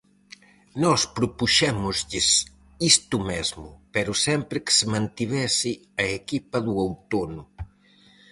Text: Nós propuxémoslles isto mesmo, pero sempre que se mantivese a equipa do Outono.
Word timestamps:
Nós 0.83 1.01
propuxémoslles 1.17 2.27
isto 2.91 3.15
mesmo, 3.31 3.67
pero 3.93 4.11
sempre 4.25 4.57
que 4.65 4.73
se 4.77 4.85
mantivese 4.93 5.71
a 6.03 6.05
equipa 6.19 6.57
do 6.65 6.73
Outono. 6.85 7.43